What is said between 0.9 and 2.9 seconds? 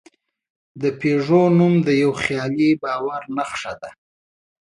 پيژو نوم د یوه خیالي